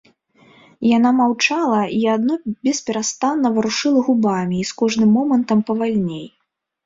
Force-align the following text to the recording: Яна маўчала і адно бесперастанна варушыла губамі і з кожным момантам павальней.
Яна 0.97 1.09
маўчала 1.17 1.81
і 1.97 1.99
адно 2.13 2.33
бесперастанна 2.67 3.47
варушыла 3.57 3.99
губамі 4.09 4.55
і 4.63 4.67
з 4.69 4.75
кожным 4.83 5.09
момантам 5.19 5.59
павальней. 5.71 6.27